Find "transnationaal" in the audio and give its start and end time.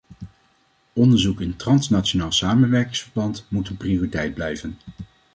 1.55-2.31